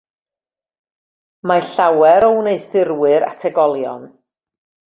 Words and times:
Mae 1.51 1.61
llawer 1.73 2.27
o 2.31 2.31
wneuthurwyr 2.39 3.29
ategolion. 3.29 4.13